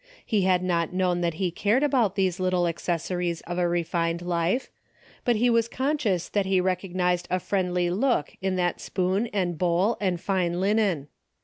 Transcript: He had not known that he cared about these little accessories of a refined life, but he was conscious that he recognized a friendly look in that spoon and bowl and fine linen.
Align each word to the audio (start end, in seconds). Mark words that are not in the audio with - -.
He 0.25 0.41
had 0.45 0.63
not 0.63 0.93
known 0.93 1.21
that 1.21 1.35
he 1.35 1.51
cared 1.51 1.83
about 1.83 2.15
these 2.15 2.39
little 2.39 2.67
accessories 2.67 3.41
of 3.41 3.59
a 3.59 3.67
refined 3.67 4.23
life, 4.23 4.71
but 5.23 5.35
he 5.35 5.47
was 5.47 5.67
conscious 5.67 6.27
that 6.27 6.47
he 6.47 6.59
recognized 6.59 7.27
a 7.29 7.39
friendly 7.39 7.91
look 7.91 8.35
in 8.41 8.55
that 8.55 8.81
spoon 8.81 9.27
and 9.27 9.59
bowl 9.59 9.97
and 10.01 10.19
fine 10.19 10.59
linen. 10.59 11.07